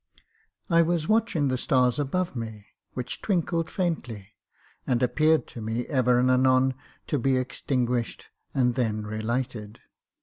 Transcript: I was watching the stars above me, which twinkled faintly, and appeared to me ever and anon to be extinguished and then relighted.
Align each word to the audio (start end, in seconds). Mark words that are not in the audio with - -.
I 0.67 0.81
was 0.81 1.07
watching 1.07 1.47
the 1.49 1.59
stars 1.59 1.99
above 1.99 2.35
me, 2.35 2.65
which 2.93 3.21
twinkled 3.21 3.69
faintly, 3.69 4.33
and 4.87 5.03
appeared 5.03 5.45
to 5.49 5.61
me 5.61 5.85
ever 5.85 6.17
and 6.17 6.31
anon 6.31 6.73
to 7.05 7.19
be 7.19 7.37
extinguished 7.37 8.29
and 8.51 8.73
then 8.73 9.03
relighted. 9.05 9.79